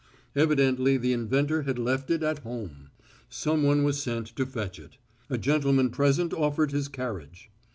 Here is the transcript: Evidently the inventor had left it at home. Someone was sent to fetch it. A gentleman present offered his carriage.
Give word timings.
Evidently 0.35 0.97
the 0.97 1.13
inventor 1.13 1.61
had 1.61 1.77
left 1.77 2.09
it 2.09 2.23
at 2.23 2.39
home. 2.39 2.89
Someone 3.29 3.83
was 3.83 4.01
sent 4.01 4.25
to 4.35 4.47
fetch 4.47 4.79
it. 4.79 4.97
A 5.29 5.37
gentleman 5.37 5.91
present 5.91 6.33
offered 6.33 6.71
his 6.71 6.87
carriage. 6.87 7.51